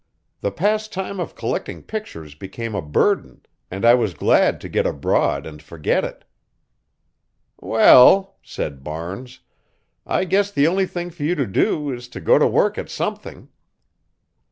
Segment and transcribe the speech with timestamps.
[0.39, 5.45] The pastime of collecting pictures became a burden, and I was glad to get abroad
[5.45, 6.25] and forget it."
[7.59, 9.41] "Well," said Barnes,
[10.07, 12.89] "I guess the only thing for you to do is to go to work at
[12.89, 13.49] something."